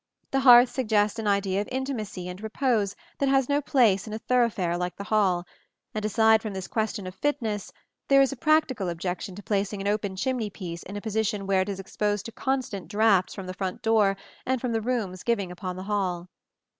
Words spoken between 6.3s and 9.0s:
from this question of fitness, there is a practical